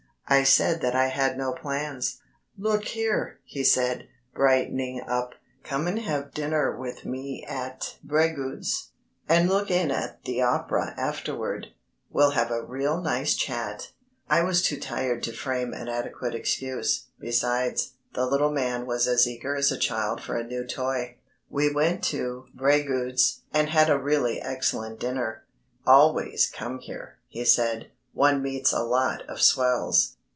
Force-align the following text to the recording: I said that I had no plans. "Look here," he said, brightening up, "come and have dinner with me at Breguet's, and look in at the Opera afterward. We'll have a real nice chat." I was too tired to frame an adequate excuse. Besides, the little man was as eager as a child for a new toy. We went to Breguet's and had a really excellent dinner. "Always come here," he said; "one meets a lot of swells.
I 0.27 0.43
said 0.43 0.79
that 0.79 0.95
I 0.95 1.07
had 1.07 1.37
no 1.37 1.51
plans. 1.51 2.21
"Look 2.57 2.85
here," 2.85 3.39
he 3.43 3.65
said, 3.65 4.07
brightening 4.33 5.01
up, 5.05 5.33
"come 5.61 5.87
and 5.87 5.99
have 5.99 6.33
dinner 6.33 6.73
with 6.73 7.03
me 7.03 7.45
at 7.45 7.97
Breguet's, 8.01 8.91
and 9.27 9.49
look 9.49 9.69
in 9.69 9.91
at 9.91 10.23
the 10.23 10.41
Opera 10.41 10.93
afterward. 10.97 11.73
We'll 12.09 12.29
have 12.31 12.49
a 12.49 12.63
real 12.63 13.01
nice 13.01 13.35
chat." 13.35 13.91
I 14.29 14.41
was 14.41 14.61
too 14.63 14.79
tired 14.79 15.21
to 15.23 15.33
frame 15.33 15.73
an 15.73 15.89
adequate 15.89 16.33
excuse. 16.33 17.07
Besides, 17.19 17.95
the 18.15 18.25
little 18.25 18.51
man 18.53 18.85
was 18.85 19.09
as 19.09 19.27
eager 19.27 19.57
as 19.57 19.69
a 19.69 19.77
child 19.77 20.21
for 20.23 20.37
a 20.37 20.47
new 20.47 20.65
toy. 20.65 21.17
We 21.49 21.73
went 21.73 22.05
to 22.05 22.45
Breguet's 22.55 23.41
and 23.51 23.69
had 23.71 23.89
a 23.89 23.99
really 23.99 24.41
excellent 24.41 24.97
dinner. 25.01 25.43
"Always 25.85 26.47
come 26.49 26.79
here," 26.79 27.17
he 27.27 27.43
said; 27.43 27.91
"one 28.13 28.41
meets 28.41 28.71
a 28.71 28.83
lot 28.83 29.23
of 29.27 29.41
swells. 29.41 30.15